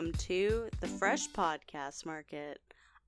[0.00, 2.58] welcome to the Fresh Podcast Market.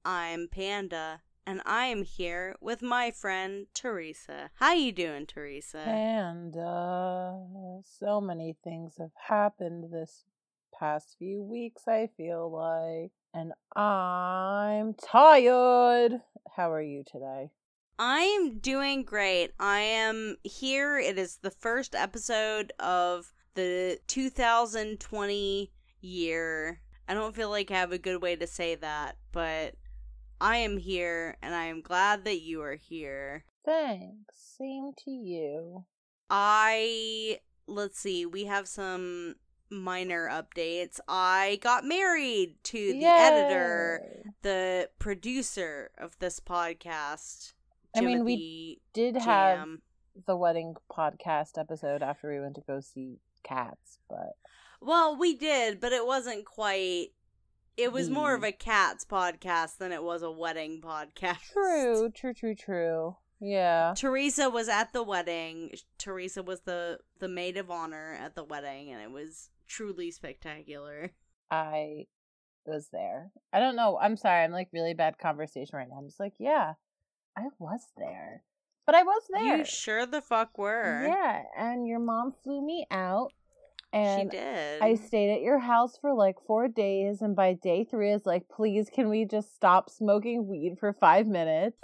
[0.05, 4.51] I'm Panda, and I am here with my friend Teresa.
[4.57, 5.79] How you doing, Teresa?
[5.79, 10.25] And uh, so many things have happened this
[10.79, 13.13] past few weeks, I feel like.
[13.33, 16.21] And I'm tired.
[16.55, 17.53] How are you today?
[17.99, 19.53] I'm doing great.
[19.59, 20.99] I am here.
[20.99, 26.81] It is the first episode of the 2020 year.
[27.09, 29.75] I don't feel like I have a good way to say that, but
[30.41, 33.45] I am here and I am glad that you are here.
[33.65, 34.35] Thanks.
[34.59, 35.85] Same to you.
[36.31, 39.37] I let's see, we have some
[39.71, 41.01] minor updates.
[41.09, 43.07] I got married to the Yay!
[43.07, 47.55] editor, the producer of this podcast.
[47.97, 49.69] I mean, we Did have
[50.27, 54.37] the wedding podcast episode after we went to go see cats, but
[54.85, 57.09] Well, we did, but it wasn't quite.
[57.77, 61.39] It was more of a cats podcast than it was a wedding podcast.
[61.53, 63.17] true, true, true, true.
[63.41, 63.95] Yeah.
[63.97, 65.73] Teresa was at the wedding.
[65.99, 71.11] Teresa was the the maid of honor at the wedding, and it was truly spectacular.
[71.51, 72.07] I
[72.67, 73.33] was there.
[73.53, 73.99] I don't know.
[74.01, 74.45] I'm sorry.
[74.45, 75.97] I'm like really bad conversation right now.
[75.99, 76.75] I'm just like, yeah,
[77.37, 78.45] I was there.
[78.87, 79.59] But I was there.
[79.59, 81.07] You sure the fuck were.
[81.07, 83.33] Yeah, and your mom flew me out.
[83.93, 84.83] She And did.
[84.83, 88.27] I stayed at your house for like four days, and by day three, I was
[88.27, 91.77] like, please, can we just stop smoking weed for five minutes?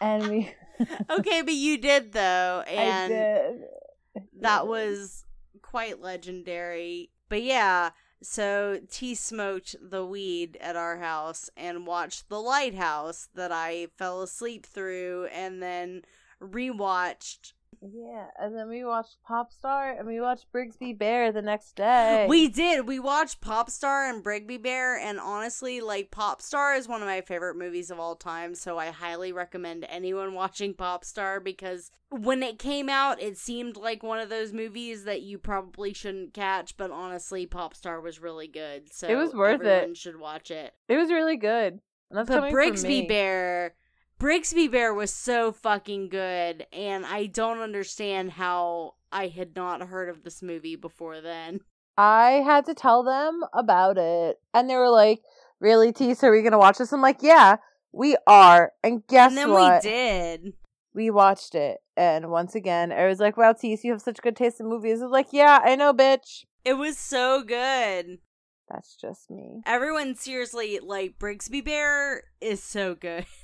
[0.00, 0.54] And we.
[1.10, 4.24] okay, but you did though, I and did.
[4.40, 5.24] that was
[5.60, 7.10] quite legendary.
[7.28, 7.90] But yeah,
[8.20, 14.22] so T smoked the weed at our house and watched The Lighthouse that I fell
[14.22, 16.02] asleep through and then
[16.42, 17.52] rewatched.
[17.80, 22.26] Yeah, and then we watched Popstar, and we watched Brigsby Bear the next day.
[22.28, 22.86] We did.
[22.86, 27.56] We watched Popstar and Brigsby Bear and honestly, like Popstar is one of my favorite
[27.56, 32.88] movies of all time, so I highly recommend anyone watching Popstar because when it came
[32.88, 37.46] out, it seemed like one of those movies that you probably shouldn't catch, but honestly,
[37.46, 38.92] Popstar was really good.
[38.92, 39.66] So It was worth it.
[39.66, 40.74] everyone should watch it.
[40.88, 41.80] It was really good.
[42.10, 43.08] And that's But Brigsby.
[43.08, 43.74] Bear,
[44.22, 50.08] Brigsby Bear was so fucking good, and I don't understand how I had not heard
[50.08, 51.58] of this movie before then.
[51.98, 55.22] I had to tell them about it, and they were like,
[55.58, 56.22] "Really, Tease?
[56.22, 57.56] Are we gonna watch this?" I'm like, "Yeah,
[57.90, 59.38] we are." And guess what?
[59.38, 59.82] and then what?
[59.82, 60.52] we did.
[60.94, 64.36] We watched it, and once again, I was like, "Wow, Tease, you have such good
[64.36, 68.20] taste in movies." I was like, "Yeah, I know, bitch." It was so good.
[68.68, 69.62] That's just me.
[69.66, 73.26] Everyone seriously like Brigsby Bear is so good.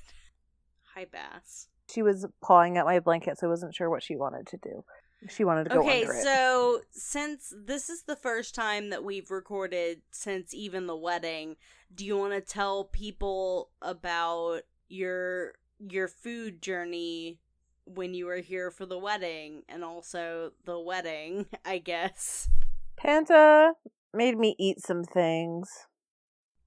[0.98, 1.68] Hi Bass.
[1.88, 4.82] She was pawing at my blanket, so I wasn't sure what she wanted to do.
[5.28, 6.16] She wanted to go Okay, under it.
[6.16, 11.54] Okay, so since this is the first time that we've recorded since even the wedding,
[11.94, 17.38] do you want to tell people about your your food journey
[17.84, 22.48] when you were here for the wedding and also the wedding, I guess.
[22.96, 23.74] Panta
[24.12, 25.68] made me eat some things.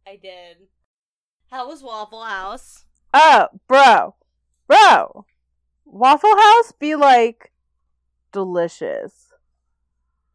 [0.08, 0.70] I did.
[1.50, 2.86] How was Waffle House?
[3.14, 4.16] Oh, bro,
[4.72, 5.26] bro,
[5.86, 7.52] Waffle House be like
[8.32, 9.34] delicious.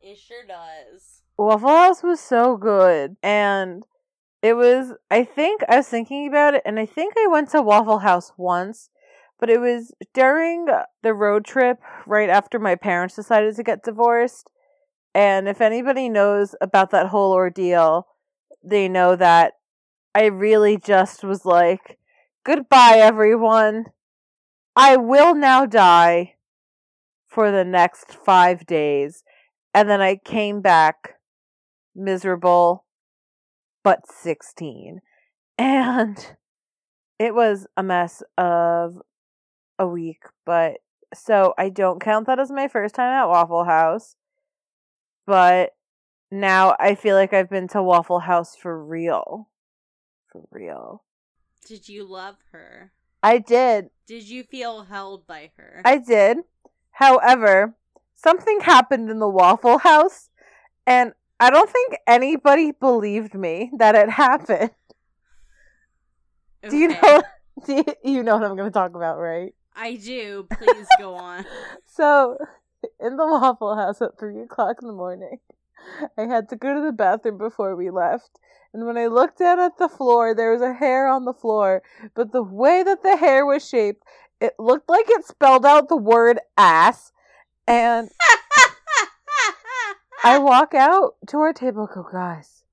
[0.01, 1.23] It sure does.
[1.39, 3.17] Waffle House was so good.
[3.23, 3.83] And
[4.43, 7.63] it was, I think, I was thinking about it, and I think I went to
[7.63, 8.91] Waffle House once,
[9.41, 10.67] but it was during
[11.03, 14.49] the road trip right after my parents decided to get divorced.
[15.15, 18.07] And if anybody knows about that whole ordeal,
[18.63, 19.55] they know that
[20.15, 21.99] I really just was like,
[22.45, 23.87] goodbye, everyone.
[24.77, 26.35] I will now die
[27.27, 29.25] for the next five days.
[29.73, 31.15] And then I came back
[31.95, 32.85] miserable,
[33.83, 35.01] but 16.
[35.59, 36.37] And
[37.19, 39.01] it was a mess of
[39.79, 40.77] a week, but
[41.15, 44.17] so I don't count that as my first time at Waffle House.
[45.27, 45.75] But
[46.31, 49.49] now I feel like I've been to Waffle House for real.
[50.31, 51.05] For real.
[51.67, 52.93] Did you love her?
[53.27, 53.91] I did.
[54.07, 55.83] Did you feel held by her?
[55.85, 56.39] I did.
[56.93, 57.75] However,
[58.15, 60.31] something happened in the Waffle House,
[60.87, 64.71] and I don't think anybody believed me that it happened.
[66.69, 67.23] Do you know?
[67.67, 69.53] Do you, you know what I'm going to talk about, right?
[69.75, 70.47] I do.
[70.59, 71.45] Please go on.
[71.87, 72.37] So,
[73.01, 75.39] in the Waffle House at three o'clock in the morning,
[76.19, 78.39] I had to go to the bathroom before we left.
[78.73, 81.83] And when I looked down at the floor, there was a hair on the floor.
[82.15, 84.05] But the way that the hair was shaped,
[84.41, 87.13] it looked like it spelled out the word ass.
[87.67, 88.11] And
[90.23, 92.65] I walk out to our table, go, guys,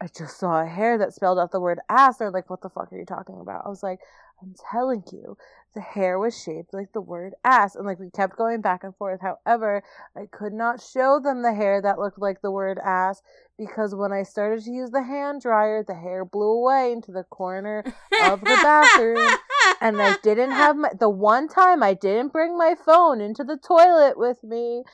[0.00, 2.18] I just saw a hair that spelled out the word ass.
[2.18, 3.66] They're like, what the fuck are you talking about?
[3.66, 4.00] I was like,
[4.42, 5.36] I'm telling you,
[5.74, 7.74] the hair was shaped like the word ass.
[7.74, 9.20] And like we kept going back and forth.
[9.20, 9.82] However,
[10.16, 13.22] I could not show them the hair that looked like the word ass
[13.58, 17.24] because when I started to use the hand dryer, the hair blew away into the
[17.24, 17.84] corner
[18.22, 19.38] of the bathroom.
[19.80, 23.56] And I didn't have my, the one time I didn't bring my phone into the
[23.56, 24.84] toilet with me.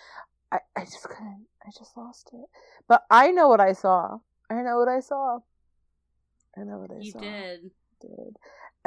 [0.52, 2.46] I, I just couldn't, I just lost it.
[2.88, 4.18] But I know what I saw.
[4.48, 5.40] I know what I saw.
[6.56, 7.20] I know what I you saw.
[7.20, 8.16] You did.
[8.16, 8.36] did.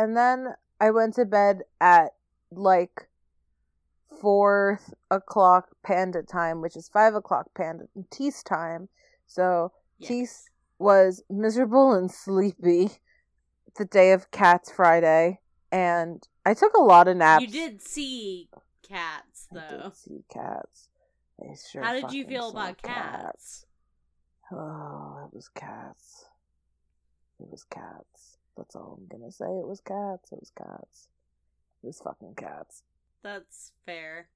[0.02, 2.16] And then I went to bed at
[2.50, 3.08] like
[4.20, 4.80] four
[5.12, 8.90] o'clock panda time, which is five o'clock panda Tease time.
[9.28, 10.08] So Yes.
[10.08, 10.50] Tease
[10.80, 12.90] was miserable and sleepy
[13.78, 15.40] the day of Cats Friday,
[15.72, 17.44] and I took a lot of naps.
[17.44, 18.50] You did see
[18.82, 19.84] cats I though.
[19.84, 20.90] did see cats.
[21.40, 23.68] I sure How did you feel about cats?
[24.52, 26.26] Oh, it was cats.
[27.40, 28.31] It was cats.
[28.58, 29.46] That's all I'm gonna say.
[29.46, 30.32] It was cats.
[30.32, 31.08] It was cats.
[31.84, 32.84] It was fucking cats.
[33.24, 34.28] That's fair.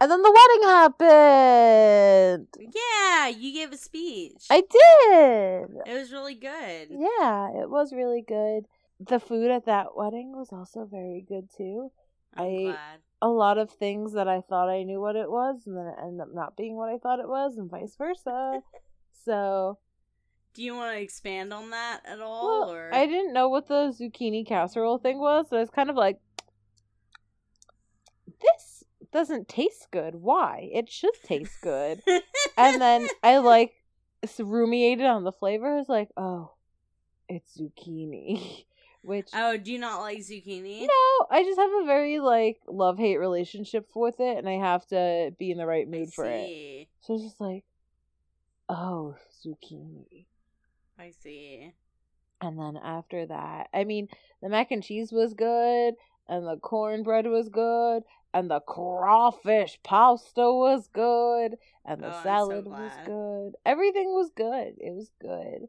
[0.00, 2.48] And then the wedding happened.
[2.58, 4.44] Yeah, you gave a speech.
[4.50, 5.70] I did.
[5.86, 6.88] It was really good.
[6.90, 8.66] Yeah, it was really good.
[9.00, 11.90] The food at that wedding was also very good too.
[12.36, 13.00] I'm I- glad.
[13.22, 15.94] A lot of things that I thought I knew what it was, and then it
[16.02, 18.60] ended up not being what I thought it was, and vice versa.
[19.24, 19.78] so,
[20.54, 22.46] Do you want to expand on that at all?
[22.46, 25.90] well, or I didn't know what the zucchini casserole thing was, so I was kind
[25.90, 26.20] of like,
[28.40, 30.14] this doesn't taste good.
[30.14, 30.70] Why?
[30.72, 32.02] It should taste good.
[32.56, 33.74] and then I like
[34.38, 35.66] ruminated on the flavor.
[35.66, 36.52] I was like, oh,
[37.28, 38.64] it's zucchini.
[39.02, 40.80] Which oh, do you not like zucchini?
[40.82, 44.86] no, I just have a very like love hate relationship with it, and I have
[44.86, 46.46] to be in the right I mood for it.
[46.46, 46.88] see.
[47.02, 47.64] So it's just like,
[48.70, 50.24] oh, zucchini.
[50.98, 51.74] I see.
[52.40, 54.08] And then after that, I mean,
[54.42, 55.94] the mac and cheese was good,
[56.28, 62.22] and the cornbread was good, and the crawfish pasta was good, and the Oh, I'm
[62.22, 63.56] so salad was good.
[63.64, 64.74] Everything was good.
[64.78, 65.68] It was good.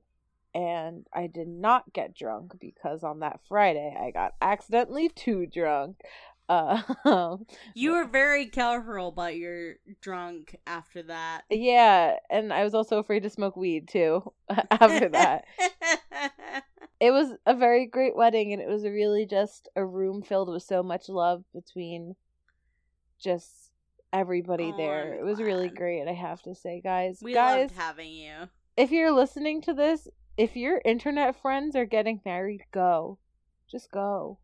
[0.54, 6.02] And I did not get drunk because on that Friday I got accidentally too drunk.
[6.48, 6.82] Uh,
[7.74, 11.44] You were very careful about your drunk after that.
[11.50, 14.32] yeah, and I was also afraid to smoke weed too
[14.72, 15.46] after that.
[17.00, 20.64] it was a very great wedding and it was really just a room filled with
[20.64, 22.16] so much love between
[23.20, 23.72] just
[24.14, 27.70] everybody Oh, there I'm it was really great i have to say guys we guys
[27.70, 28.34] loved having you.
[28.78, 30.08] if you're listening to this
[30.38, 33.18] if your internet friends are getting married go
[33.70, 34.38] just go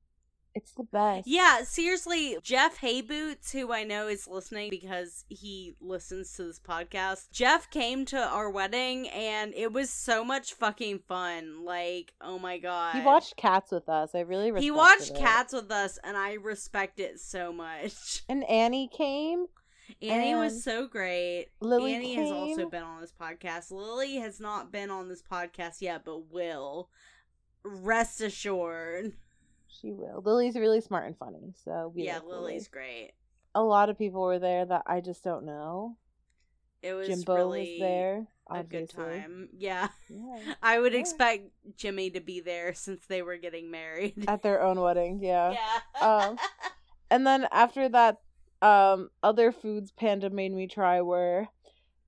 [0.53, 6.33] it's the best Yeah, seriously, Jeff Hayboots, who I know is listening because he listens
[6.33, 11.63] to this podcast, Jeff came to our wedding and it was so much fucking fun.
[11.65, 12.95] Like, oh my god.
[12.95, 15.17] he watched cats with us i really He watched it.
[15.17, 18.23] Cats with us and I respect it so much.
[18.29, 19.45] and annie came
[20.01, 21.47] Annie And was so great.
[21.59, 23.71] Lily Annie has also been on this podcast.
[23.71, 26.89] Lily has not been on this podcast yet, but will.
[27.63, 29.13] Rest assured.
[29.81, 32.41] She will lily's really smart and funny so we yeah, like Lily.
[32.53, 33.11] Lily's great.
[33.55, 35.97] a lot of people were there that i just don't know
[36.81, 38.27] It was Jimbo really was there.
[38.49, 39.49] a good time.
[39.57, 39.87] Yeah.
[40.09, 40.53] Yeah.
[40.63, 40.99] I would Yeah.
[40.99, 41.43] expect
[41.77, 44.25] Jimmy to be there since they were getting married.
[44.27, 45.55] At their own wedding, yeah.
[45.55, 46.05] yeah.
[46.07, 46.37] Um,
[47.11, 48.17] And then after that,
[48.61, 51.47] um, other foods Panda made me try were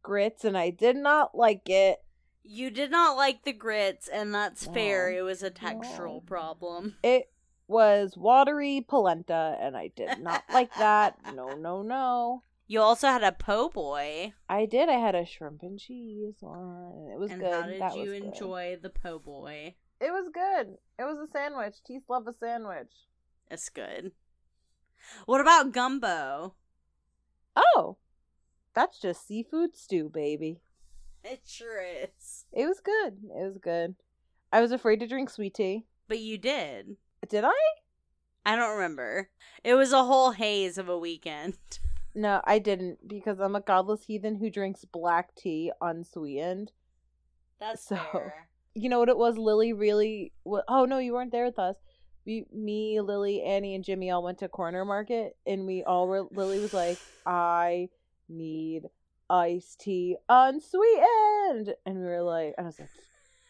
[0.02, 2.00] grits, and I did not like it.
[2.44, 5.10] you did not like the grits, and that's fair.
[5.12, 6.24] It was a textural No.
[6.26, 6.96] problem.
[7.04, 7.30] It
[7.68, 11.18] was watery polenta, and I did not like that.
[11.34, 12.44] No, no, no.
[12.68, 14.34] You also had a po' boy.
[14.50, 14.90] I did.
[14.90, 16.94] I had a shrimp and cheese one.
[16.96, 17.54] and It was and good.
[17.54, 18.24] how did that you was good.
[18.24, 19.76] enjoy the po' boy?
[20.00, 20.78] It was good.
[21.00, 21.76] It was a sandwich.
[21.86, 22.92] Teeth love a sandwich.
[23.52, 24.12] It's good.
[25.26, 26.56] What about gumbo?
[27.56, 27.98] Oh,
[28.74, 30.62] that's just seafood stew, baby.
[31.24, 32.46] It sure is.
[32.52, 33.18] It was good.
[33.38, 33.96] It was good.
[34.52, 35.86] I was afraid to drink sweet tea.
[36.08, 36.96] But you did.
[37.30, 37.52] Did I?
[38.46, 39.30] I don't remember.
[39.64, 41.56] It was a whole haze of a weekend.
[42.16, 46.72] No, I didn't because I'm a godless heathen who drinks black tea unsweetened.
[47.60, 48.50] That's So- fair.
[48.76, 49.36] You know what it was?
[49.36, 50.32] Lily really.
[50.68, 51.76] Oh no, you weren't there with us.
[52.24, 56.28] We, me, Lily, Annie, and Jimmy all went to Corner Market, and we all were.
[56.32, 57.90] Lily was like, "I
[58.30, 58.84] need
[59.28, 62.90] iced tea unsweetened," and we were like, I was like,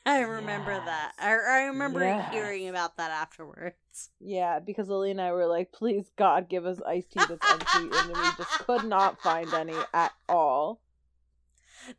[0.06, 1.14] I remember that.
[1.18, 2.34] I, I remember Yes.
[2.34, 4.10] hearing about that afterwards.
[4.20, 7.90] "Yeah," because Lily and I were like, "Please, God, give us iced tea that's empty.
[7.98, 10.82] and we just could not find any at all.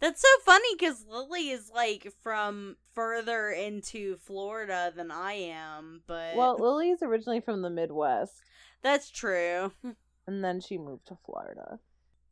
[0.00, 6.36] That's so funny because Lily is like from further into Florida than I am, but
[6.36, 8.42] Well, Lily's originally from the Midwest,
[8.82, 9.72] that's true.
[10.26, 11.80] and then she moved to Florida.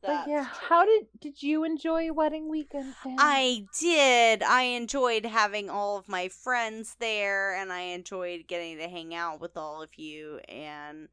[0.02, 0.68] That's but yeah, true.
[0.68, 2.94] how did did you enjoy wedding weekend?
[3.02, 3.16] Sam?
[3.18, 4.42] I did.
[4.42, 9.40] I enjoyed having all of my friends there, and I enjoyed getting to hang out
[9.40, 11.08] with all of you, and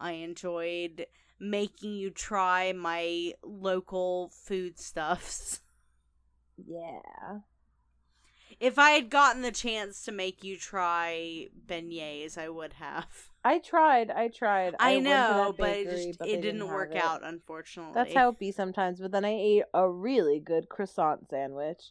[0.00, 1.06] I enjoyed
[1.38, 5.60] making you try my local foodstuffs.
[6.56, 7.40] yeah.
[8.62, 13.06] If I had gotten the chance to make you try beignets, I would have.
[13.44, 14.08] I tried.
[14.08, 14.76] I tried.
[14.78, 17.02] I, to know, that but it, just, but it didn't, have work it.
[17.02, 17.92] out, unfortunately.
[17.92, 19.00] That's how it be sometimes.
[19.00, 21.90] But then I ate a really good croissant sandwich.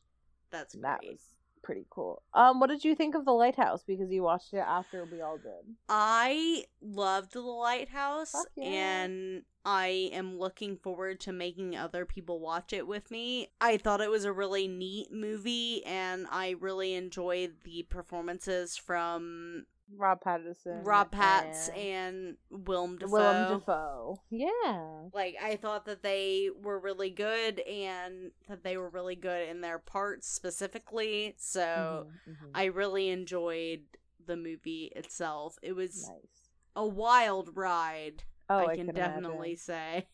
[0.49, 1.11] That's That great.
[1.11, 1.19] was
[1.63, 2.21] pretty cool.
[2.33, 3.83] Um, what did you think of the lighthouse?
[3.83, 5.75] Because you watched it after we all did.
[5.89, 8.65] I loved the lighthouse yeah.
[8.65, 13.49] and I am looking forward to making other people watch it with me.
[13.59, 19.65] I thought it was a really neat movie and I really enjoyed the performances from
[19.97, 23.11] Rob Pattinson, Rob Patz and and Willem Dafoe.
[23.11, 24.17] Willem Dafoe.
[24.29, 25.07] Yeah.
[25.13, 29.61] Like I thought that they were really good and that they were really good in
[29.61, 31.35] their parts specifically.
[31.37, 32.49] So Mhm, mhm.
[32.53, 33.81] I really enjoyed
[34.25, 35.57] the movie itself.
[35.61, 36.49] It was nice.
[36.75, 38.23] a wild ride.
[38.49, 39.57] Oh, I I, can can definitely imagine.
[39.57, 40.07] say.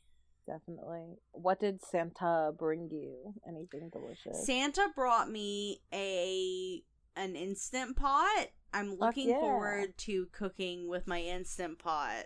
[0.47, 1.17] Definitely.
[1.33, 3.33] What did Santa bring you?
[3.47, 4.45] Anything delicious?
[4.45, 6.81] Santa brought me a
[7.17, 8.47] an instant pot.
[8.73, 9.39] I'm looking yeah.
[9.39, 12.25] forward to cooking with my instant pot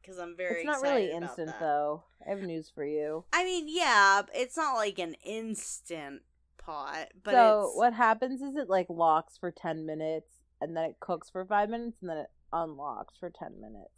[0.00, 2.04] because I'm very it's not really instant though.
[2.26, 3.24] I have news for you.
[3.32, 6.22] I mean, yeah, it's not like an instant
[6.58, 11.00] pot, but so what happens is it like locks for 10 minutes and then it
[11.00, 13.90] cooks for 5 minutes and then it unlocks for 10 minutes.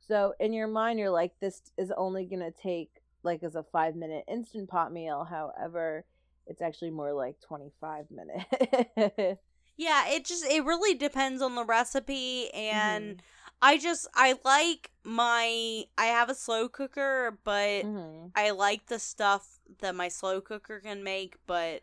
[0.00, 2.90] So in your mind you're like this is only going to take
[3.22, 5.24] like as a 5 minute instant pot meal.
[5.24, 6.04] However,
[6.46, 9.40] it's actually more like 25 minutes.
[9.76, 13.20] yeah, it just it really depends on the recipe and Mhm.
[13.60, 18.30] I just I like my I have a slow cooker, but Mhm.
[18.34, 21.82] I like the stuff that my slow cooker can make, but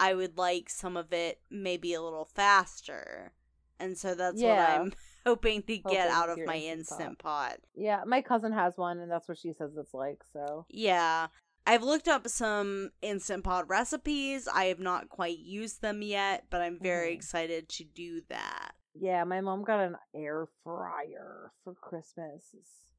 [0.00, 3.32] I would like some of it maybe a little faster.
[3.78, 4.56] And so that's Yeah.
[4.56, 4.92] what I'm
[5.26, 7.58] hoping to get out of my Instant instant pot.
[7.74, 10.22] Yeah, my cousin has one and that's what she says it's like.
[10.32, 11.28] So, Yeah.
[11.66, 14.46] I've looked up some instant pot recipes.
[14.52, 17.14] I have not quite used them yet, but I'm very Mhm.
[17.16, 18.72] excited to do that.
[18.96, 22.52] yeah, my mom got an air fryer for Christmas.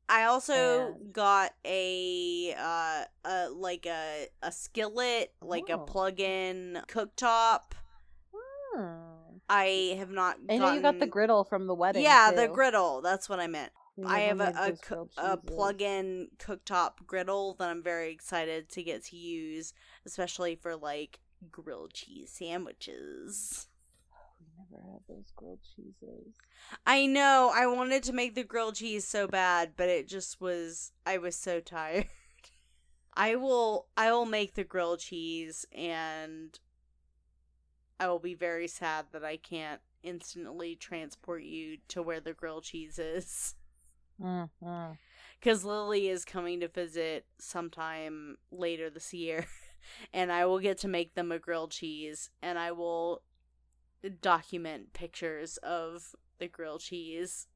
[0.10, 5.86] I also And- got a uh a like a a skillet, like a Oh.
[5.86, 7.72] plug-in cooktop.
[8.34, 9.38] Hmm.
[9.48, 10.38] I have not.
[10.50, 12.04] I know you got the griddle from the wedding.
[12.04, 13.02] Yeah, the griddle.
[13.02, 13.72] That's what I meant.
[14.04, 18.70] I have a a, those coo- grilled a plug-in cooktop griddle that I'm very excited
[18.70, 19.74] to get to use,
[20.06, 21.20] especially for like
[21.52, 23.68] grilled cheese sandwiches.
[24.12, 26.36] Oh, we never had those grilled cheeses.
[26.86, 30.92] I know I wanted to make the grilled cheese so bad, but it just was
[31.06, 32.08] I was so tired.
[33.18, 36.60] I will I will make the grilled cheese and
[38.00, 42.66] I will be very sad that I can't instantly transport you to where the grilled
[42.66, 43.56] cheese is.
[44.22, 44.94] Mm-hmm.
[45.42, 49.46] Cuz Lily is coming to visit sometime later this year
[50.14, 53.22] and I will get to make them a grilled cheese and I will
[54.22, 57.48] document pictures of the grilled cheese.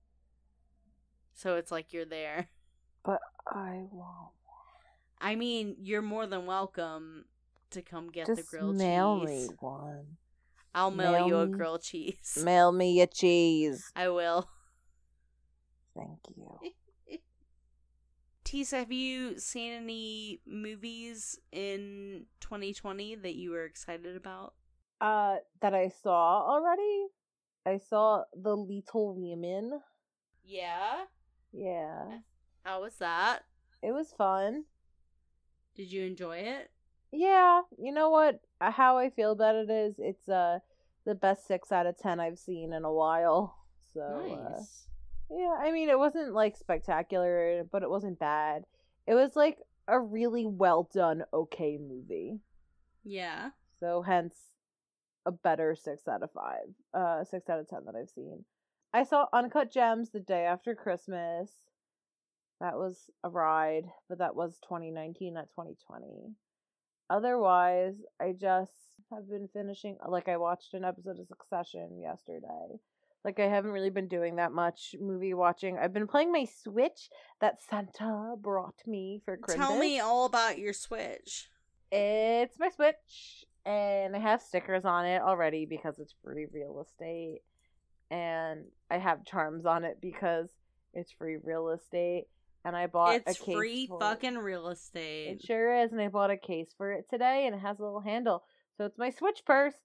[1.33, 2.49] So it's like you're there.
[3.03, 4.33] But I won't.
[5.21, 7.25] I mean, you're more than welcome
[7.71, 9.49] to come get the Just grilled mail cheese.
[9.49, 10.17] me one.
[10.73, 12.37] I'll mail, mail you a grilled cheese.
[12.43, 13.91] Mail me a cheese.
[13.95, 14.49] I will.
[15.95, 16.71] Thank you.
[18.45, 24.55] Tisa, have you seen any movies in 2020 that you were excited about?
[24.99, 27.07] Uh, that I saw already.
[27.65, 29.79] I saw the Little Women.
[30.43, 31.05] Yeah.
[31.51, 32.19] Yeah,
[32.63, 33.43] How was that?
[33.83, 34.65] it was fun.
[35.75, 36.71] Did you enjoy it?
[37.11, 38.39] Yeah, you know what?
[38.61, 40.59] Uh, How I feel about it is, it's uh
[41.05, 43.55] the best six out of ten I've seen in a while.
[43.93, 44.87] So uh, nice.
[45.29, 48.63] Yeah, I mean, it wasn't like spectacular, but it wasn't bad.
[49.07, 49.57] It was like
[49.87, 52.39] a really well done, okay movie.
[53.03, 53.51] Yeah.
[53.79, 54.35] So hence
[55.25, 58.45] a better six out of five, uh, six out of ten that I've seen.
[58.93, 61.51] I saw Uncut Gems the day after Christmas.
[62.59, 66.33] That was a ride, but that was 2019, not 2020.
[67.09, 68.73] Otherwise, I just
[69.11, 69.97] have been finishing.
[70.07, 72.79] Like, I watched an episode of Succession yesterday.
[73.25, 75.77] Like, I haven't really been doing that much movie watching.
[75.77, 77.09] I've been playing my Switch
[77.41, 79.67] that Santa brought me for Christmas.
[79.67, 81.49] Tell me all about your Switch.
[81.91, 87.41] It's my Switch, and I have stickers on it already because it's free real estate,
[88.09, 90.49] and I have charms on it because
[90.93, 92.27] it's free real estate.
[92.65, 94.01] And I bought it's a case free for it.
[94.01, 95.29] fucking real estate.
[95.29, 97.83] It sure is, and I bought a case for it today, and it has a
[97.83, 98.43] little handle,
[98.77, 99.75] so it's my Switch purse.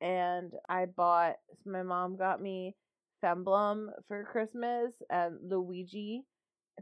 [0.00, 1.36] And I bought.
[1.66, 2.74] My mom got me
[3.22, 6.24] Femblum for Christmas and Luigi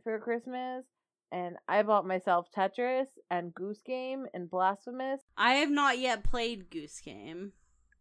[0.05, 0.85] for Christmas,
[1.33, 5.21] and I bought myself Tetris and Goose Game and Blasphemous.
[5.37, 7.53] I have not yet played Goose Game.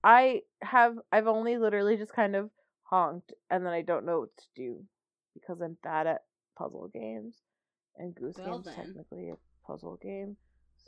[0.04, 0.98] I have.
[1.12, 2.52] I've only literally just kind of
[2.84, 4.84] honked, and then I don't know what to do
[5.34, 6.24] because I'm bad at
[6.58, 7.36] puzzle games,
[7.98, 8.76] and Goose Well Game's then.
[8.76, 10.38] technically a puzzle game.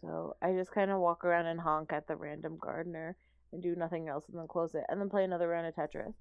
[0.01, 3.17] So I just kind of walk around and honk at the random gardener
[3.51, 6.13] and do nothing else, and then close it, and then play another round of Tetris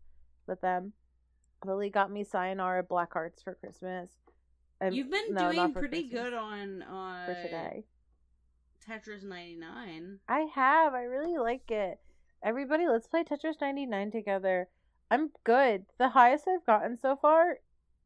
[0.47, 0.92] with them.
[1.64, 4.11] Lily got me Sayonara Black Hearts for Christmas.
[4.80, 7.85] And, You've been no, doing pretty Christmas, good on uh, for today.
[8.88, 10.20] Tetris 99.
[10.28, 10.94] I have.
[10.94, 11.99] I really like it.
[12.42, 14.68] Everybody, let's play Tetris 99 together.
[15.11, 15.87] I'm good.
[15.99, 17.58] The highest I've gotten so far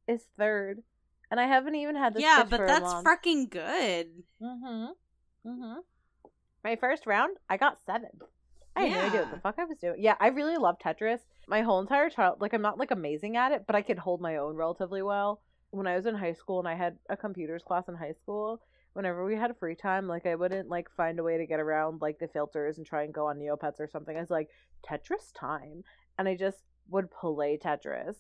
[0.08, 0.82] is third.
[1.30, 4.08] And I haven't even had this Yeah, but that's fucking good.
[4.42, 5.48] Mm-hmm.
[5.48, 5.78] Mm-hmm.
[6.64, 8.10] My first round, I got seven.
[8.74, 9.96] I had no idea what the fuck I was doing.
[9.98, 11.20] Yeah, I really love Tetris.
[11.46, 14.20] My whole entire child, like, I'm not like amazing at it, but I could hold
[14.20, 15.42] my own relatively well.
[15.70, 18.60] When I was in high school and I had a computers class in high school,
[18.92, 22.00] whenever we had free time, like, I wouldn't like find a way to get around
[22.00, 24.16] like the filters and try and go on Neopets or something.
[24.16, 24.48] I was like,
[24.86, 25.84] Tetris time,
[26.18, 28.16] and I just would play Tetris,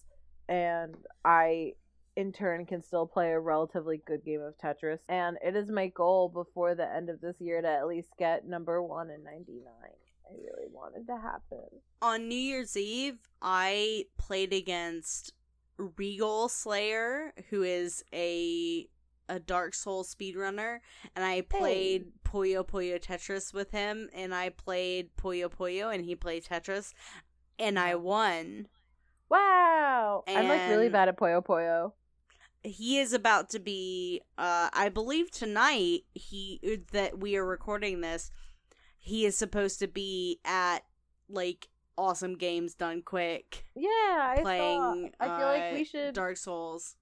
[0.48, 1.72] and I
[2.16, 5.00] in turn can still play a relatively good game of Tetris.
[5.08, 8.46] And it is my goal before the end of this year to at least get
[8.46, 9.62] number one in 99.
[10.30, 11.80] I really wanted to happen.
[12.00, 15.32] On New Year's Eve, I played against
[15.76, 18.88] Regal Slayer, who is a
[19.28, 20.78] a Dark Souls speedrunner,
[21.16, 26.14] and I played Puyo Puyo Tetris with him, and I played Puyo Puyo, and he
[26.14, 26.92] played Tetris,
[27.58, 28.66] and I won.
[29.30, 30.24] Wow!
[30.28, 31.92] I'm like really bad at Puyo Puyo.
[32.62, 36.60] he is about to be uh i believe tonight he
[36.92, 38.30] that we are recording this
[39.02, 40.78] he is supposed to be at
[41.28, 45.24] like awesome games done quick Yeah, I playing saw.
[45.24, 46.14] I feel like uh, we should.
[46.14, 46.96] dark souls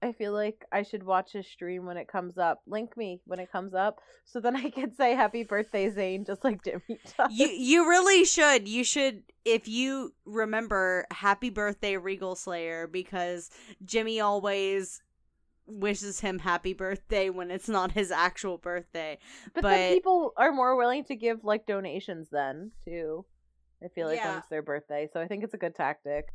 [0.00, 2.62] I feel like I should watch his stream when it comes up.
[2.68, 6.44] Link me when it comes up, so then I can say happy birthday, Zane, just
[6.44, 6.82] like Jimmy
[7.16, 7.32] does.
[7.32, 13.50] you you really should you should if you remember happy birthday regal slayer because
[13.84, 15.02] jimmy always
[15.68, 19.18] wishes him happy birthday when it's not his actual birthday
[19.54, 23.24] but, but- then people are more willing to give like donations then too.
[23.84, 26.30] I feel like when it's their birthday, so I think it's a good tactic.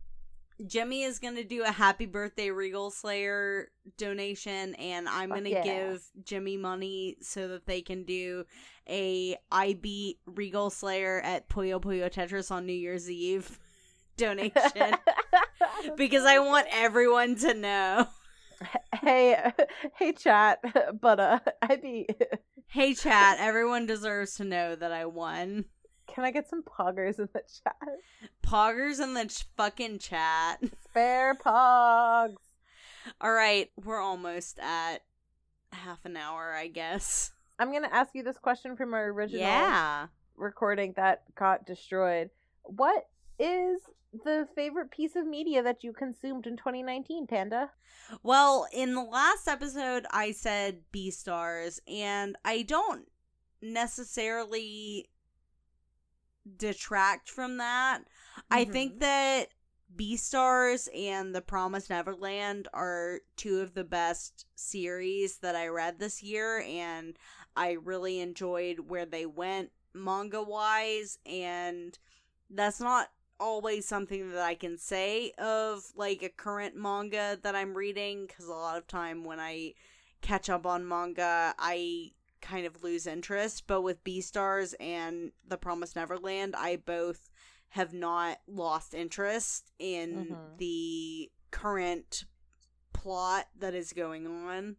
[0.66, 5.64] Jimmy is gonna do a happy birthday Regal Slayer donation, and I'm Fuck gonna yeah.
[5.64, 8.46] give Jimmy money so that they can do
[8.88, 13.60] a I beat Regal Slayer at Puyo Puyo Tetris on New Year's Eve
[14.18, 14.94] donation
[15.98, 18.08] because I want everyone to know.
[19.02, 19.52] Hey,
[19.98, 20.60] hey, chat,
[21.02, 22.08] but uh, I be.
[22.68, 23.38] Hey, chat!
[23.40, 25.66] Everyone deserves to know that I won.
[26.08, 27.76] Can I get some poggers in the chat?
[28.46, 30.60] Poggers in the ch- fucking chat.
[30.90, 32.36] Spare pogs.
[33.22, 34.98] All right, we're almost at
[35.72, 37.32] half an hour, I guess.
[37.60, 40.08] I'm gonna ask you this question from our original Yeah.
[40.36, 42.30] recording that got destroyed.
[42.64, 43.08] What
[43.40, 43.80] is
[44.24, 47.72] the favorite piece of media that you consumed in 2019, Panda?
[48.22, 53.06] Well, in the last episode, I said Beastars, and I don't
[53.62, 55.10] necessarily
[56.58, 58.02] detract from that.
[58.52, 59.00] I think mm-hmm.
[59.00, 59.48] that
[59.96, 66.22] Beastars and The Promised Neverland are two of the best series that I read this
[66.22, 67.18] year, and
[67.56, 71.98] I really enjoyed where they went manga wise, and
[72.50, 73.10] that's not
[73.44, 78.46] always something that I can say of like a current manga that I'm reading because
[78.48, 79.74] a lot of time when I
[80.22, 83.68] catch up on manga, I kind of lose interest.
[83.68, 87.30] But with Beastars and The Promised Neverland, I both
[87.70, 90.58] have not lost interest in Mhm.
[90.58, 92.26] the current
[92.94, 94.78] plot that is going on.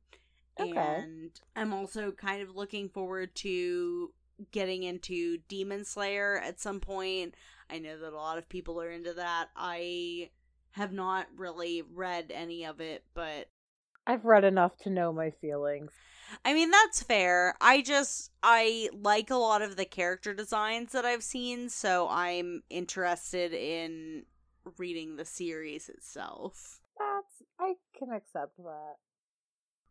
[0.58, 0.70] Okay.
[0.78, 4.14] And I'm also kind of looking forward to
[4.50, 7.34] getting into Demon Slayer at some point.
[7.74, 9.48] I know that a lot of people are into that.
[9.56, 10.30] I
[10.72, 13.48] have not really read any of it, but
[14.06, 15.90] I've read enough to know my feelings.
[16.44, 17.56] I mean, that's fair.
[17.60, 22.62] I just, I like a lot of the character designs that I've seen, so I'm
[22.70, 24.24] interested in
[24.78, 26.78] reading the series itself.
[26.96, 28.94] That's I can accept that.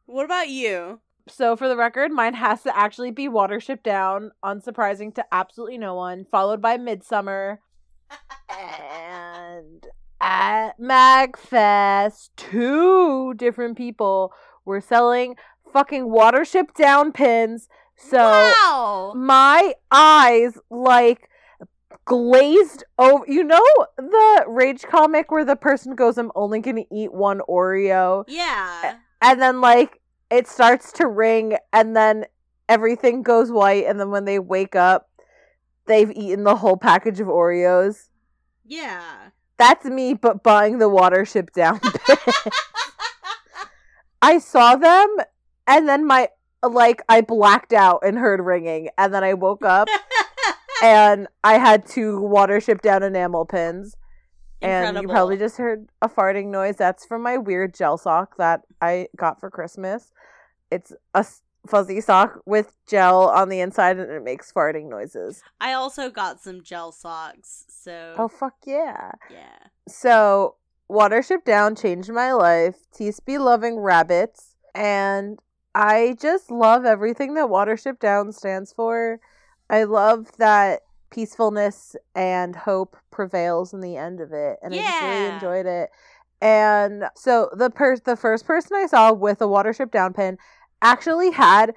[0.05, 1.01] What about you?
[1.27, 5.95] So, for the record, mine has to actually be Watership Down, unsurprising to absolutely no
[5.95, 7.59] one, followed by Midsommar.
[10.23, 14.31] At MagFest, two different people
[14.65, 15.35] were selling
[15.71, 17.67] fucking Watership Down pins.
[17.97, 19.13] So, wow.
[19.15, 21.29] my eyes, like,
[22.05, 23.23] glazed over.
[23.27, 23.61] You know
[23.97, 28.23] the Rage comic where the person goes, I'm only going to eat one Oreo?
[28.27, 28.95] Yeah.
[29.21, 32.25] and then like it starts to ring and then
[32.67, 35.09] everything goes white and then when they wake up
[35.85, 38.07] they've eaten the whole package of oreos
[38.65, 39.22] Yeah.
[39.57, 42.19] That's me but buying the watership down pins.
[44.21, 45.17] i saw them
[45.67, 46.27] and then my
[46.67, 49.87] like i blacked out and heard ringing and then i woke up
[50.83, 53.95] and i had two watership down enamel pins
[54.63, 56.77] and you probably just heard a farting noise.
[56.77, 60.11] That's from my weird gel sock that I got for Christmas.
[60.71, 61.25] It's a
[61.67, 65.41] fuzzy sock with gel on the inside and it makes farting noises.
[65.61, 69.11] I also got some gel socks, so Oh, fuck yeah.
[69.29, 69.57] yeah.
[69.87, 70.55] So,
[70.89, 72.75] Watership Down changed my life.
[72.93, 74.55] Tease be loving rabbits.
[74.75, 75.39] And
[75.73, 79.19] I just love everything that Watership Down stands for.
[79.69, 84.57] I love that peacefulness and hope prevails in the end of it.
[84.61, 85.89] And I just really enjoyed it.
[86.41, 90.37] And so the per- the first person I saw with a Watership Down pin
[90.83, 91.73] actually had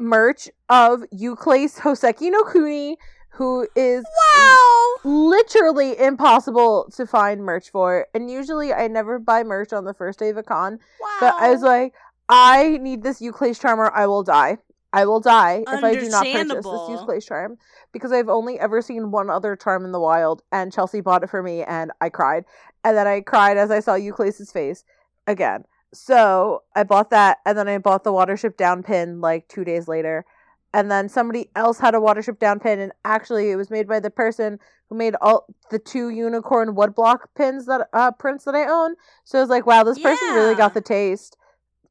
[0.00, 2.96] merch of Euclase Hoseki no Kuni,
[3.30, 4.04] who is
[4.36, 4.86] Wow.
[5.04, 8.06] literally impossible to find merch for.
[8.14, 10.78] And usually I never buy merch on the first day of a con.
[11.00, 11.16] Wow.
[11.20, 11.94] But I was like,
[12.28, 13.90] I need this Euclase charmer.
[13.94, 14.58] I will die.
[14.92, 16.66] I will die if I do not purchase this.
[16.66, 17.56] Euclase charm
[17.92, 21.30] because I've only ever seen one other charm in the wild, and Chelsea bought it
[21.30, 22.44] for me, and I cried,
[22.84, 24.84] and then I cried as I saw Euclase's face
[25.26, 25.64] again.
[25.92, 29.88] So I bought that, and then I bought the Watership Down pin like two days
[29.88, 30.24] later,
[30.72, 34.00] and then somebody else had a Watership Down pin, and actually it was made by
[34.00, 38.64] the person who made all the two unicorn woodblock pins that uh prints that I
[38.66, 38.94] own.
[39.24, 41.36] So I was like, wow, this person really got the taste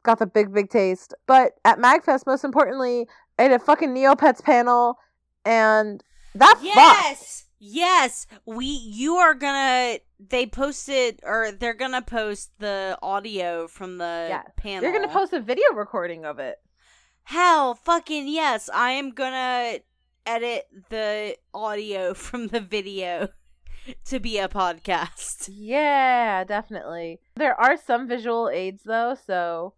[0.03, 1.13] got the big big taste.
[1.27, 4.97] But at Magfest, most importantly, I had a fucking Neopets panel,
[5.45, 6.03] and
[6.35, 7.43] that fucked.
[7.63, 8.25] Yes.
[8.45, 14.41] We you are gonna they posted or they're gonna post the audio from the Yeah.
[14.57, 14.81] panel.
[14.81, 16.57] They're gonna post a video recording of it.
[17.23, 18.67] Hell fucking yes.
[18.73, 19.77] I am gonna
[20.25, 23.27] edit the audio from the video
[24.05, 25.47] to be a podcast.
[25.53, 27.19] Yeah, definitely.
[27.35, 29.75] There are some visual aids though, so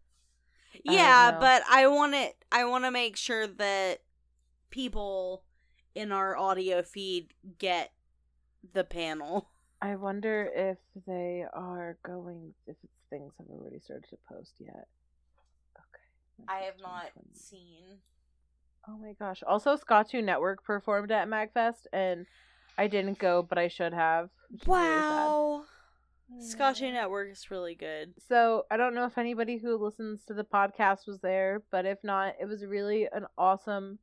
[0.86, 1.39] Yeah, know.
[1.41, 4.00] but I want it I want to make sure that
[4.69, 5.43] people
[5.95, 7.91] in our audio feed get
[8.73, 9.49] the panel.
[9.82, 12.77] I wonder if they are going if
[13.10, 14.88] things have already started to post yet.
[15.77, 16.45] Okay.
[16.47, 17.84] I have not seen.
[18.88, 19.43] Oh my gosh.
[19.45, 22.25] Also Scotchu Network performed at Magfest and
[22.77, 24.29] I didn't go, but I should have.
[24.49, 25.27] which really sad.
[25.27, 25.63] Wow.
[26.39, 28.13] Scotchy Network is really good.
[28.27, 31.99] So I don't know if anybody who listens to the podcast was there, but if
[32.03, 33.99] not, it was really an awesome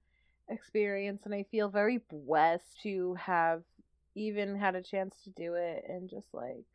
[0.51, 3.63] experience, and I feel very blessed to have
[4.15, 6.67] even had a chance to do it, and just like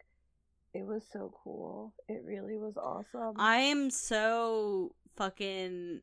[0.74, 1.94] it was so cool.
[2.10, 3.36] It really was awesome.
[3.40, 6.02] I am so fucking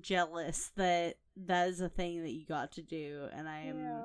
[0.00, 4.02] jealous that that is a thing that you got to do and I am Yeah.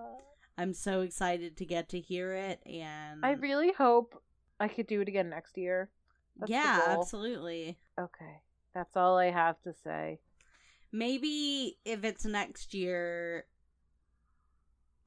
[0.58, 4.22] I'm so excited to get to hear it and I really hope
[4.60, 5.90] I could do it again next year.
[6.38, 7.80] That's Yeah, absolutely.
[8.00, 8.42] Okay,
[8.76, 10.20] that's all I have to say.
[10.92, 13.46] Maybe if it's next year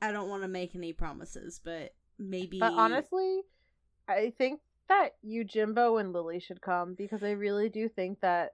[0.00, 3.40] I don't want to make any promises, but maybe But honestly,
[4.08, 8.50] I think that you, Jimbo, and Lily should come because I really do think that,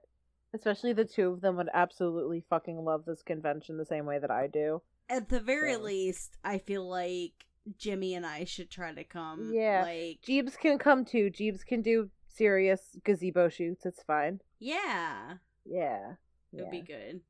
[0.53, 4.31] especially the two of them, would absolutely fucking love this convention the same way that
[4.31, 4.81] I do.
[5.09, 7.33] at the very So- least I feel like
[7.77, 9.51] Jimmy and I should try to come.
[9.53, 9.81] Yeah.
[9.83, 11.29] Like Jeebs can come too.
[11.29, 13.85] Jeebs can do serious gazebo shoots.
[13.85, 14.39] It's fine.
[14.57, 15.33] yeah.
[15.65, 16.13] Yeah.
[16.53, 16.81] It would yeah.
[16.81, 17.21] be good.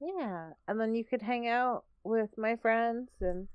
[0.00, 0.50] Yeah.
[0.66, 3.48] And then you could hang out with my friends and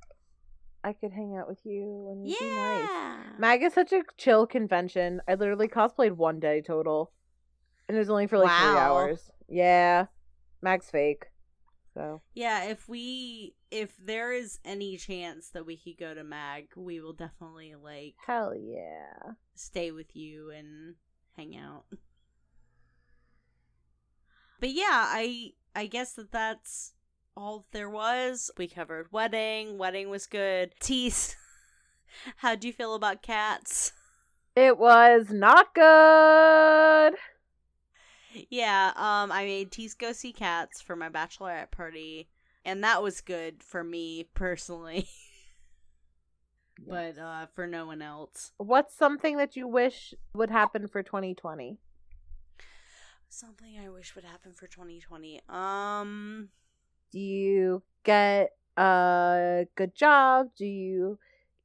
[0.83, 2.87] I could hang out with you and it'd be nice.
[2.87, 3.23] Yeah.
[3.39, 5.21] Mag is such a chill convention.
[5.27, 7.11] I literally cosplayed one day total.
[7.87, 9.31] And it was only for like three hours.
[9.47, 10.05] Yeah.
[10.61, 11.25] Mag's fake.
[11.95, 16.67] So Yeah, if we if there is any chance that we could go to Mag,
[16.75, 19.33] we will definitely like hell yeah.
[19.55, 20.95] stay with you and
[21.35, 21.85] hang out.
[24.65, 26.93] But yeah, I I guess that that's
[27.37, 28.49] all there was.
[28.57, 29.77] We covered wedding.
[29.77, 30.73] Wedding was good.
[30.79, 31.35] Tease.
[32.37, 33.93] How do you feel about cats?
[34.55, 37.13] It was not good.
[38.49, 42.27] Yeah, um, I made Tease Go See Cats for my bachelorette party,
[42.65, 45.07] and that was good for me personally,
[46.87, 48.51] but uh, for no one else.
[48.57, 51.77] What's something that you wish would happen for 2020?
[53.35, 55.41] Something I wish would happen for 2020.
[55.49, 56.47] Um,
[57.11, 60.51] Do you get a good job?
[60.57, 61.19] Do you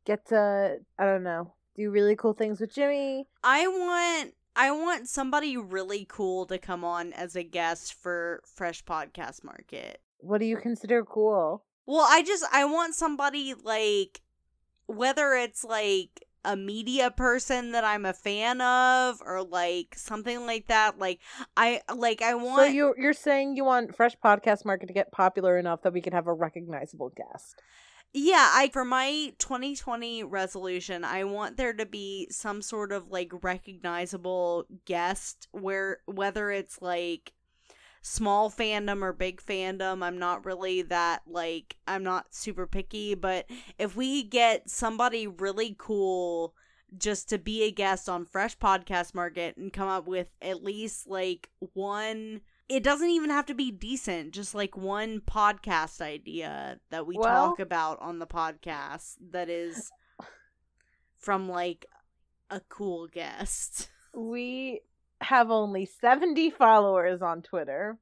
[0.04, 3.28] get to, I don't know, do really cool things with Jimmy?
[3.44, 8.84] I want I want somebody really cool to come on as a guest for Fresh
[8.84, 10.00] Podcast Market.
[10.18, 11.62] What do you consider cool?
[11.86, 14.22] Well, I just I want somebody like
[14.86, 20.68] whether it's like a media person that I'm a fan of or like something like
[20.68, 20.98] that.
[20.98, 21.20] Like
[21.56, 25.12] I like I want So you you're saying you want Fresh Podcast Market to get
[25.12, 27.60] popular enough that we can have a recognizable guest.
[28.12, 33.32] Yeah, I for my 2020 resolution, I want there to be some sort of like
[33.42, 37.32] recognizable guest where whether it's like
[38.02, 43.46] small fandom or big fandom, I'm not really that like I'm not super picky, but
[43.78, 46.54] if we get somebody really cool
[46.98, 51.06] just to be a guest on Fresh Podcast Market and come up with at least
[51.08, 57.06] like one it doesn't even have to be decent just like one podcast idea that
[57.06, 59.90] we Well- talk about on the podcast that is
[61.18, 61.86] from like
[62.50, 63.88] a cool guest.
[64.14, 64.80] We
[65.20, 67.98] have only 70 followers on Twitter.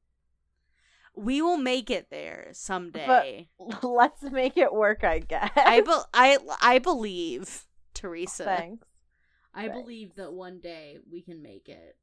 [1.15, 3.49] we will make it there someday
[3.83, 5.51] Let's make it work, I guess.
[5.57, 8.87] i be- i i believe teresa Thanks.
[9.53, 9.77] i Thanks.
[9.81, 11.97] believe that one day we can make it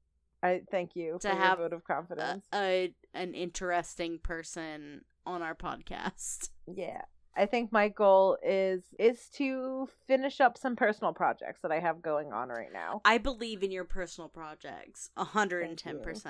[0.43, 2.45] I thank you To for have your vote of a, confidence.
[2.53, 7.01] a an interesting person on our podcast yeah.
[7.37, 12.01] I think my goal is is to finish up some personal projects that I have
[12.01, 13.01] going on right now.
[13.05, 16.25] i believe in your personal projects 110%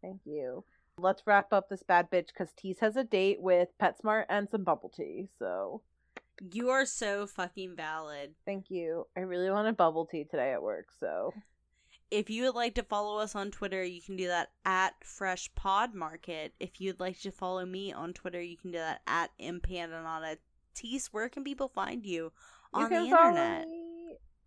[0.00, 0.64] Thank you.
[0.96, 4.62] Let's wrap up this bad bitch because Tease has a date with PetSmart and some
[4.64, 5.28] bubble tea.
[5.38, 5.82] So
[6.52, 8.34] You are so fucking valid.
[8.44, 9.06] thank you.
[9.16, 10.86] I really wanted bubble tea today at work.
[11.00, 11.32] So
[12.10, 15.54] If you would like to follow us on Twitter, you can do that at Fresh
[15.54, 16.54] Pod Market.
[16.58, 20.38] If you'd like to follow me on Twitter, you can do that at Impandanata.
[20.74, 22.32] Tease, where can people find you
[22.72, 23.66] on you can the internet?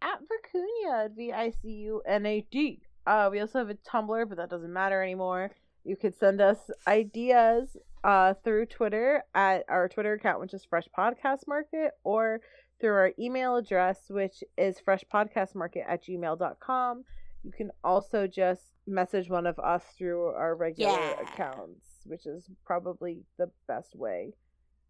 [0.01, 2.81] at Vicuña, V I C U N A D.
[3.05, 5.51] Uh, we also have a Tumblr, but that doesn't matter anymore.
[5.83, 10.87] You could send us ideas uh, through Twitter at our Twitter account, which is Fresh
[10.97, 12.41] Podcast Market, or
[12.79, 17.03] through our email address, which is freshpodcastmarket at gmail.com.
[17.43, 21.21] You can also just message one of us through our regular Yeah.
[21.21, 24.33] accounts, which is probably the best way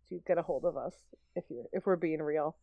[0.09, 0.95] to get a hold of us
[1.35, 2.57] if you're if we're being real.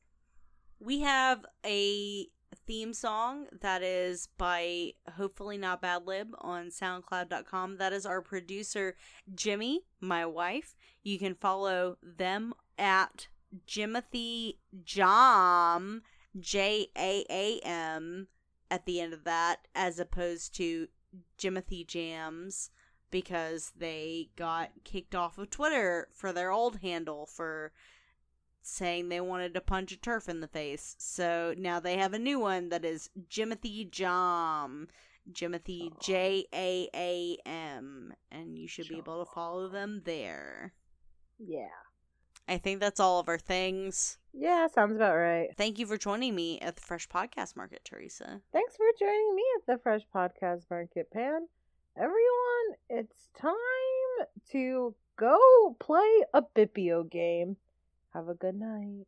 [0.81, 2.27] We have a
[2.67, 7.77] theme song that is by Hopefully Not Bad Lib on SoundCloud.com.
[7.79, 8.95] That is our producer,
[9.35, 10.75] Jimmy, my wife.
[11.03, 13.29] You can follow them at
[13.67, 16.03] Jimothy Jam,
[16.39, 18.29] J A A M,
[18.71, 20.89] at the end of that, as opposed to
[21.39, 22.71] Jimothy Jams,
[23.11, 27.73] because they got kicked off of Twitter for their old handle for
[28.63, 30.95] saying they wanted to punch a turf in the face.
[30.99, 34.89] So now they have a new one that is Jimothy Jam.
[35.33, 38.13] Jimothy J A A M.
[38.31, 40.75] And you should be able to follow them there.
[41.39, 41.69] Yeah.
[42.47, 44.19] I think that's all of our things.
[44.41, 45.49] Yeah, sounds about right.
[45.57, 48.41] Thank you for joining me at the Fresh Podcast Market, Teresa.
[48.53, 51.49] Thanks for joining me at the Fresh Podcast Market, Pan.
[51.97, 57.57] Everyone, it's time to go play a Bipio game.
[58.15, 59.07] Have a good night.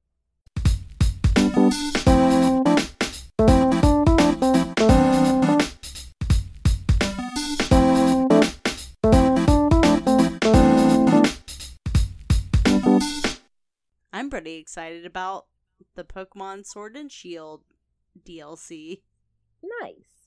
[14.20, 15.46] I'm pretty excited about
[15.94, 17.62] the Pokemon Sword and Shield
[18.22, 19.00] DLC.
[19.80, 20.19] Nice.